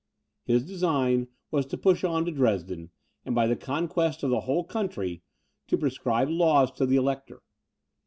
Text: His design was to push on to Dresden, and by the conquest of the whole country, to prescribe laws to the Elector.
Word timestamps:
His 0.45 0.65
design 0.65 1.27
was 1.51 1.67
to 1.67 1.77
push 1.77 2.03
on 2.03 2.25
to 2.25 2.31
Dresden, 2.31 2.89
and 3.23 3.35
by 3.35 3.45
the 3.45 3.55
conquest 3.55 4.23
of 4.23 4.31
the 4.31 4.39
whole 4.41 4.63
country, 4.63 5.21
to 5.67 5.77
prescribe 5.77 6.27
laws 6.27 6.71
to 6.71 6.87
the 6.87 6.95
Elector. 6.95 7.43